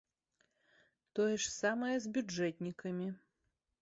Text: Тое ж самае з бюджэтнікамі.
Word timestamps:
Тое 1.19 1.29
ж 1.33 1.45
самае 1.61 1.93
з 2.07 2.15
бюджэтнікамі. 2.17 3.07